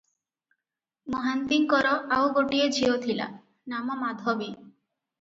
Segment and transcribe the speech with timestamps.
[1.15, 3.31] ମହାନ୍ତିଙ୍କର ଆଉ ଗୋଟିଏ ଝିଅ ଥିଲା,
[3.75, 4.53] ନାମ ମାଧବୀ।